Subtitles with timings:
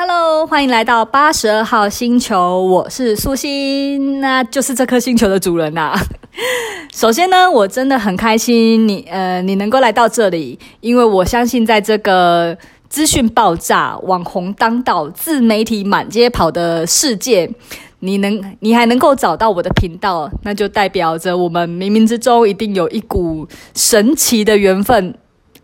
[0.00, 6.00] Hello，欢迎来到八十二号星球，我是素心，那就是这颗星球的主人呐、啊。
[6.94, 12.56] 首先呢，我真的很开心你呃你能够来到这里，因为我相信在这个
[12.88, 17.50] 资讯爆炸、网红当道、自媒体满街跑的世界，
[17.98, 25.12] 你能你还能够找到我的频道，那就代表着我们冥冥之中一定有一股神奇的缘分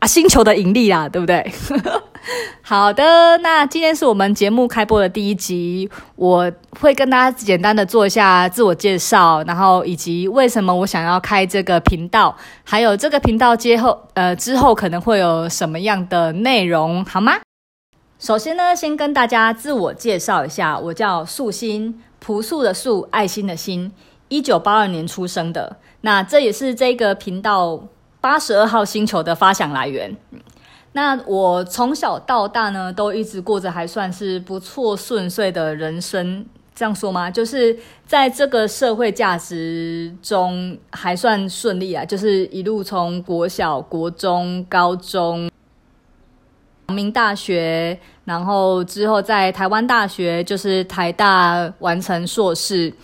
[0.01, 1.53] 啊，星球的引力啦，对不对？
[2.63, 6.51] 好的，那今天是我们节目开播的第一集，我
[6.81, 17.35] 会跟大家简单的做一下自我介绍，然后以及为什么我想要开这个频道，还有这个频道之后呃之后可能会有什么样的内容，好吗？
[18.19, 23.93] 首先呢，先跟大家自我介绍一下，我叫素心，朴素的素，爱心的心，
[24.29, 27.89] 一九八二年出生的，那这也是这个频道
[28.23, 30.17] 八十二号星球的发想来源。
[30.97, 37.29] 那我从小到大呢，都一直过着还算是不错顺遂的人生，这样说吗？
[37.29, 45.51] 就是在这个社会价值中还算顺利啊，就是一路从国小、国中、高中、
[46.87, 52.95] 阳明大学，然后之后在台湾大学，就是台大完成硕士。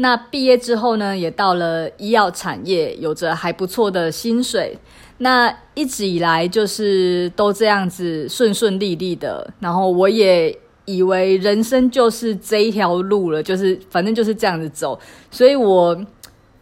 [0.00, 4.78] 那毕业之后呢，也到了医药产业，有着还不错的薪水。
[5.18, 14.96] 那一直以来就是都这样子顺顺利利的，然后我也以为人生就是这一条路了，就是反正就是这样子走，
[15.32, 16.00] 所以我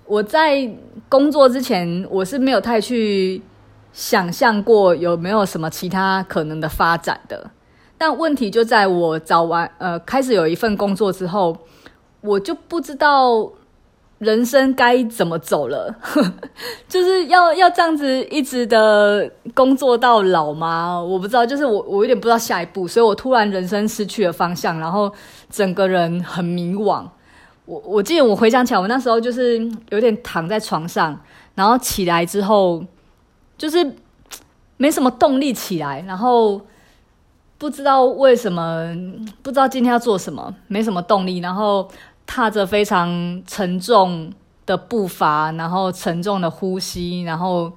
[0.07, 0.67] 我在
[1.11, 3.43] 工作之前我是没有太去
[3.93, 7.51] 想象过有没有什么其他可能的发展的，
[7.99, 11.55] 但问题就在我找完呃开始有一份工作之后，
[12.27, 13.51] 我就不知道。
[14.19, 15.95] 人生该怎么走了？
[16.89, 20.99] 就是要要这样子一直的工作到老吗？
[20.99, 25.13] 我不知道，就是我我有点不知道下一步，所以我突然人生失去了方向，然后
[25.51, 27.07] 整个人很迷惘。
[27.67, 29.59] 我我记得我回想起来，我那时候就是
[29.91, 31.21] 有点躺在床上，
[31.55, 32.83] 然后起来之后
[33.59, 33.97] 就是
[34.79, 36.59] 没什么动力起来，然后
[37.59, 38.97] 不知道为什么，
[39.43, 41.87] 不知道今天要做什么，没什么动力，然后。
[42.27, 44.33] 踏着非常沉重
[44.67, 47.73] 的步伐，然后沉重的呼吸，然后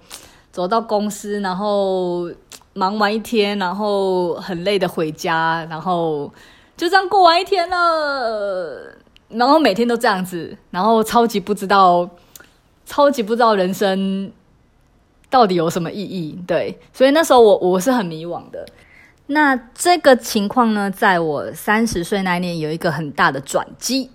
[0.52, 2.30] 走到公司，然后
[2.74, 6.32] 忙完一天，然后很累的回家，然后
[6.76, 8.96] 就这样过完一天了。
[9.30, 12.10] 然后每天都这样子，然后超级不知道，
[12.88, 14.32] 超级不知道人生
[15.30, 16.40] 到底有什么意义。
[16.48, 18.66] 对，所以那时候我我是很迷惘的。
[19.28, 24.10] 那这个情况呢，在我三十岁那年有一个很大的转机。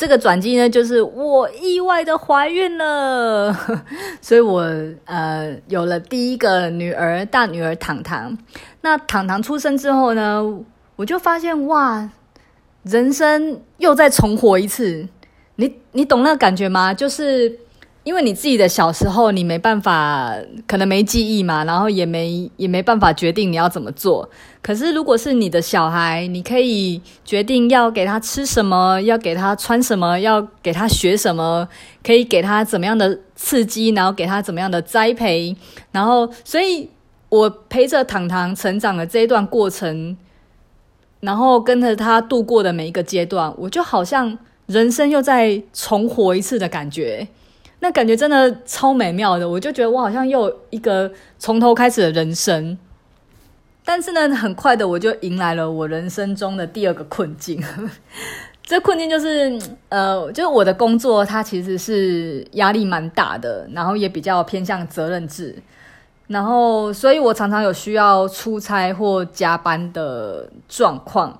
[0.00, 3.54] 这个转机呢，就是我意外的怀孕了，
[4.22, 4.62] 所以我
[5.04, 8.38] 呃有了第一个女儿，大女儿糖糖。
[8.80, 10.42] 那糖糖出生之后呢，
[10.96, 12.08] 我就发现哇，
[12.82, 15.06] 人生又再重活一次。
[15.56, 16.94] 你你懂那个感觉吗？
[16.94, 17.58] 就是。
[18.02, 20.34] 因为你自己的小时候，你没办法，
[20.66, 24.28] 可能没记忆嘛，然后也没也没办法决定你要怎么做。
[24.62, 31.68] 可是如果是你的小孩，你可以决定要给他吃什么，要给他穿什么，要给他学什么，
[32.02, 35.54] 可以给他怎么样的刺激，然后给他怎么样的栽培。
[35.92, 36.88] 然后，所以
[37.28, 40.16] 我陪着糖糖成长的这一段过程，
[41.20, 47.28] 然后跟着他度过的每一个阶段，我就好像人生又再重活一次的感觉。
[47.80, 52.78] 那感觉真的超美妙的，我就觉得我好像又一个从头开始的人生。
[53.84, 57.62] 但是呢，很快的我就迎来了我人生中的第二个困境。
[58.62, 59.58] 这困境就是，
[59.88, 65.60] 呃，就是我的工作它其实是压力蛮大的，然后也比较偏向责任制，
[66.28, 71.36] 然后所以我常常有需要出差或加班的状况。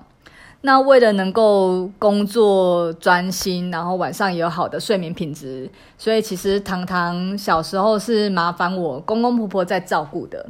[0.63, 5.67] 那为了能够工作专心，然后晚上也有好的睡眠品质，
[5.97, 10.45] 所以其实糖糖小时候是麻烦我公公婆婆在照顾的。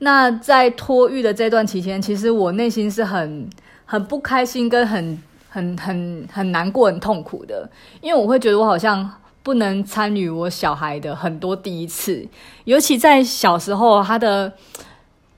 [0.00, 3.48] 那在托育的这段期间，其实我内心是很
[3.84, 7.70] 很不开心，跟很很很很难过、很痛苦的，
[8.00, 9.08] 因为我会觉得我好像
[9.44, 12.26] 不能参与我小孩的很多第一次，
[12.64, 14.52] 尤其在小时候，他的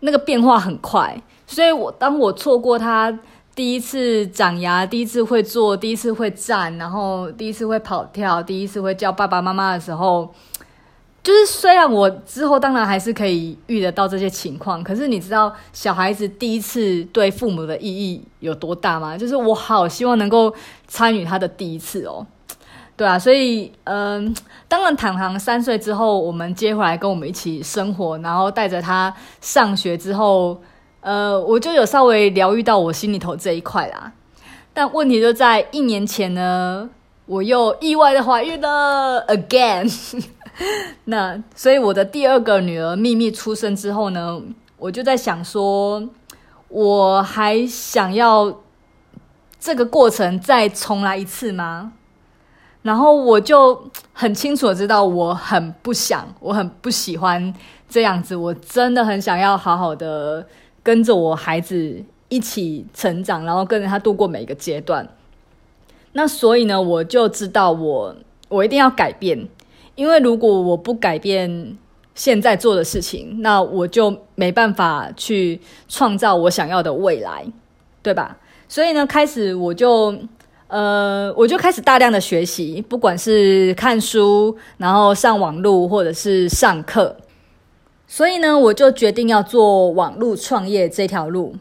[0.00, 3.19] 那个变化很快，所以我当我错过他。
[3.61, 10.33] 第一次长牙，第一次会坐，第一次会站，然后第一次会跑跳，第一次会叫爸爸妈妈的时候，
[11.23, 19.19] 就是虽然我之后当然还是可以遇得到这些情况，可是你知道小孩子第一次对父母的意义有多大吗？
[19.19, 20.55] 就是我好希望能够
[20.89, 22.27] 参与他的第一次哦，
[22.97, 24.35] 对啊，所以嗯、
[24.69, 30.59] 当然糖糖三岁之后，我们接回来跟我们一起生活，然后带着他上学之后。
[31.00, 34.12] 呃，我就有稍微疗愈到我心里头这一块啦。
[34.73, 36.88] 但问题就在一年前呢，
[37.26, 39.91] 我又意外的怀孕了 again。
[41.06, 44.41] 那所以我的第二个女儿秘密出生之后呢，
[44.76, 46.06] 我就在想说，
[46.69, 48.61] 我还想要
[49.58, 51.93] 这个过程再重来一次吗？
[52.82, 57.53] 然后我就很清楚的知道，我很不想，我很不喜欢
[57.88, 58.35] 这样子。
[58.37, 60.46] 我真的很想要好好的
[60.82, 65.09] 跟着我孩子一起成长，然后跟着他度过每一个阶段。
[66.12, 68.17] 那所以呢，我就知道我
[68.49, 69.49] 我一定要改变，
[69.94, 71.77] 因为如果我不改变
[72.15, 77.47] 现在做的事情，那我就没办法去创造我想要的未来，
[78.03, 78.38] 对吧？
[78.69, 80.15] 所以呢，开始我就。
[80.73, 87.17] 呃，我就开始大量的学习，不管是看书，然后上网路，或者是上课。
[88.12, 91.55] 所以呢，我就决定要做网络创业这条路。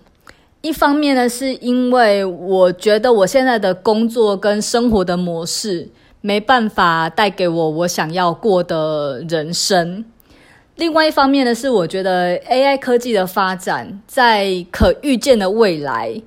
[0.61, 5.87] 一方面呢，是因为我觉得我现在的工作跟生活的模式
[6.21, 10.03] 没办法带给我我想要过的人生。
[10.77, 16.19] 另外一方面呢，是我觉得 AI 科技的发展在可预见的未来。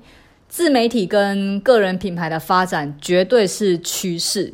[0.47, 4.53] 自媒体跟个人品牌的发展绝对是趋势，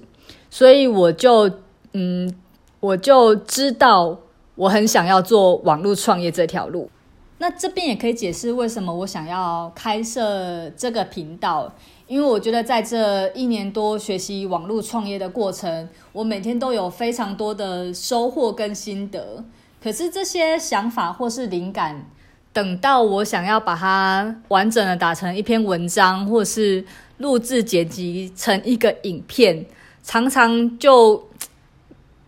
[0.50, 1.51] 所以我就
[1.94, 2.33] 嗯，
[2.80, 4.18] 我就知道
[4.59, 6.89] 我很想要做网络创业这条路。
[7.38, 11.73] 那这边也可以解释为什么我想要开设这个频道，
[12.07, 19.45] 因为我觉得在这一年多学习网络创业的过程，我每天都有非常多的收获跟心得。
[19.81, 22.05] 可是这些想法或是灵感，
[22.51, 26.83] 等到我想要把它完整的打成一篇文章，或是
[27.19, 29.65] 录制剪辑成一个影片，
[30.03, 31.29] 常常就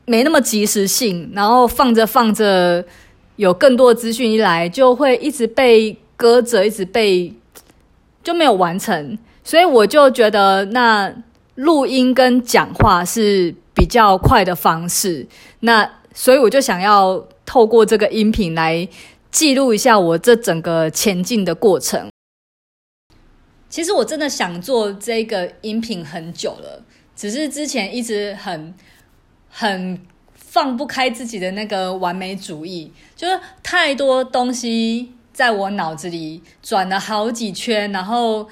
[0.06, 2.86] 没那么及时性，然后放着放着，
[3.36, 7.34] 有更多的资讯一来，就会一直被搁着，一直被
[8.24, 9.18] 就没有完成。
[9.44, 11.14] 所以我就觉得，那
[11.56, 15.28] 录音跟讲话是比较快的方式。
[15.62, 18.88] 那所以我就想要透过这个音频来。
[19.32, 22.10] 记录一下我这整个前进的过程。
[23.70, 26.84] 其实我真的想做这个音频很久了，
[27.16, 28.74] 只是之前一直很
[29.52, 30.00] 很
[30.34, 38.50] 放不开自己的那个完美主义，就是太多东西在我脑子里转了好几圈，然后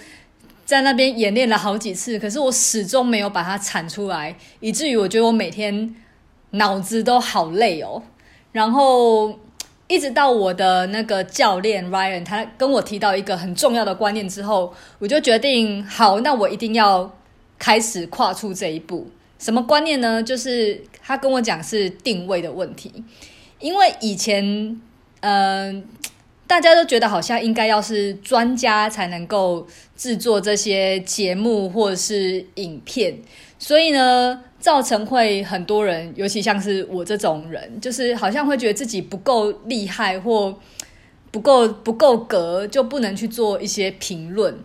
[0.66, 5.96] 在那边演练了好几次，可是我始终没有把它产出来，以至于我觉得我每天
[6.52, 8.04] 脑子都好累哦，
[8.52, 9.40] 然后。
[9.92, 17.12] 一直到我的那个教练 Ryan，他跟我提到一个很重要的观念之后，我就决定，好，那我一定要
[17.58, 19.10] 开始跨出这一步。
[19.40, 20.22] 什么观念呢？
[20.22, 23.04] 就是他跟我讲是定位的问题，
[23.60, 24.80] 因为以前，
[25.22, 25.84] 嗯、
[26.46, 29.66] 大家都觉得好像应该要是专家才能够
[29.98, 33.18] 制作这些节目或者是影片，
[33.58, 34.44] 所以呢。
[34.60, 40.54] 造成会很多人，尤其像是我这种人，就是好像会觉得自己不够厉害或
[41.32, 44.60] 不够不够格，就不能去做一些评论。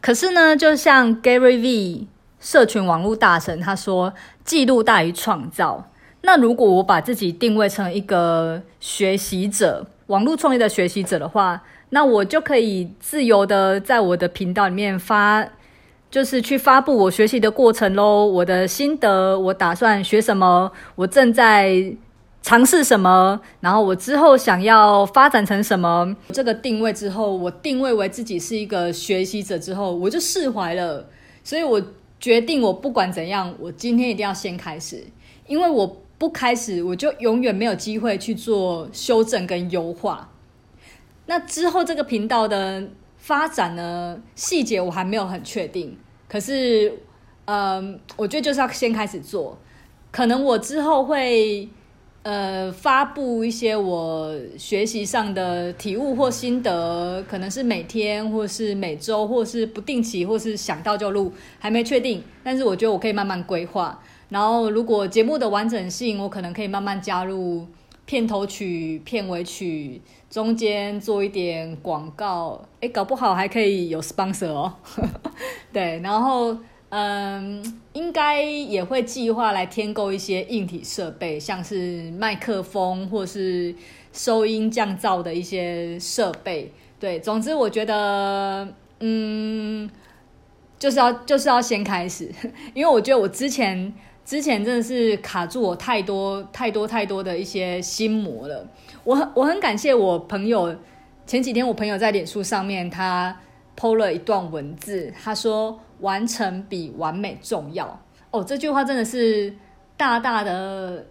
[0.00, 2.08] 可是呢，就像 Gary V
[2.40, 4.12] 社群网络大神他说
[4.44, 5.90] ：“记录大于创造。”
[6.22, 15.46] 那如果我把自己定位成一个学习者，网络创业的学习者的话，那我就可以自由的在我的频道里面发。
[16.08, 21.92] 就是去发布我学习的过程喽，我的心得，我打算学什么，我正在
[22.40, 26.16] 尝试什么，然后我之后想要发展成什么。
[26.28, 31.06] 这个定位之后，我定位为自己是一个学习者之后，我就释怀了。
[31.42, 31.82] 所以我
[32.20, 35.04] 决定，我不管怎样，我今天一定要先开始，
[35.46, 40.30] 因为我不开始，我就永远没有机会去做修正跟优化。
[41.26, 42.88] 那之后这个频道的。
[43.18, 46.96] 发展呢，细节我还没有很确定，可是，
[47.46, 49.58] 嗯，我觉得就是要先开始做。
[50.12, 51.68] 可能我之后会，
[52.26, 62.20] 呃，发布一些我学习上的体悟或心得，可能是每天，或是每周，或是不定期，或是想到就录，还没确定。
[62.42, 64.02] 但是我觉得我可以慢慢规划。
[64.28, 67.64] 然后，如果节目的完整性，我可能可以慢慢加入
[68.06, 70.02] 片头曲、片尾曲。
[70.28, 74.74] 中间做一点广告，诶，搞不好还可以有 sponsor 哦。
[75.72, 76.58] 对，然后
[76.90, 83.74] 嗯，应该也会计划来添购一些硬体设备，像是麦克风或是
[84.12, 86.72] 收音降噪的一些设备。
[86.98, 88.66] 对，总之我觉得，
[89.00, 89.90] 嗯，
[90.78, 92.30] 就是要就是要先开始，
[92.72, 93.92] 因为我觉得我之前
[94.24, 98.66] 之前真的是卡住我太多太多太多的一些心魔了。
[99.04, 100.74] 我很我很感谢我朋友
[101.26, 103.36] 前几天我朋友在脸书上面，他
[103.76, 109.54] PO 了一段文字，他说：“完成比完美重要。”哦，这句话真的是
[109.96, 111.06] 大大的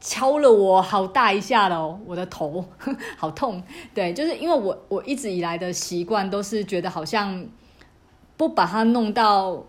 [0.00, 2.64] 敲了我好大一下了，我的头
[3.16, 3.62] 好痛。
[3.94, 7.46] 对，就是因为我我一直以来的习惯都是觉得好像
[8.36, 9.64] 不把它弄到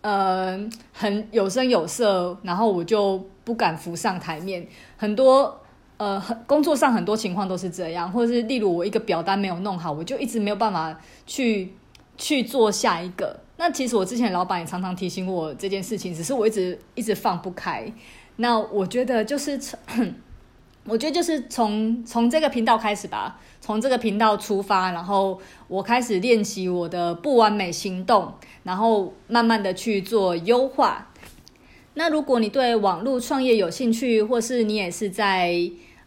[0.00, 0.58] 呃
[0.92, 4.66] 很有声有色，然后我就不敢浮上台面。
[4.96, 5.60] 很多
[5.98, 11.72] 呃工作上很多情况都是这样，或者是例如我一个表单没有弄好，我就一直没有办法去
[12.16, 13.40] 去做下一个。
[13.58, 17.90] 那其实我之前老板也常常提醒我这件事情，只是我一直一直放不开。
[18.36, 19.78] 那我觉得就是从，
[20.84, 28.30] 我觉得就是从从这个频道开始吧，从这个频道出发，然后我开始练习我的不完美行动，
[28.62, 31.10] 然后慢慢的去做优化。
[31.94, 35.58] 那如果你对网络创业有兴趣，或是你也是在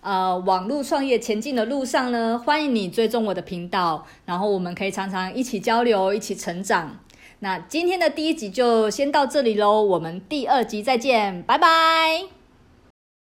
[0.01, 6.99] 呃网络创业前进的路上呢，欢迎你追踪我的频道，然后我们可以常常一起交流，一起成长。
[7.39, 12.38] 那今天的第一集就先到这里喽，我们第二集再见，拜拜。